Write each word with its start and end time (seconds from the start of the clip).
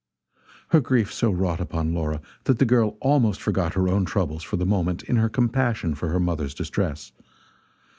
Her 0.69 0.79
grief 0.79 1.13
so 1.13 1.29
wrought 1.29 1.59
upon 1.61 1.93
Laura 1.93 2.21
that 2.45 2.57
the 2.57 2.65
girl 2.65 2.97
almost 3.01 3.39
forgot 3.39 3.75
her 3.75 3.87
own 3.87 4.03
troubles 4.03 4.41
for 4.41 4.57
the 4.57 4.65
moment 4.65 5.03
in 5.03 5.17
her 5.17 5.29
compassion 5.29 5.93
for 5.93 6.09
her 6.09 6.19
mother's 6.19 6.55
distress. 6.55 7.11